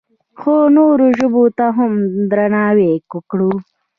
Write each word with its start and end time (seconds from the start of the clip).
خو 0.39 0.53
نورو 0.75 1.07
ژبو 1.17 1.43
ته 1.57 1.65
هم 1.77 1.91
درناوی 2.31 2.91
وکړو. 3.11 3.51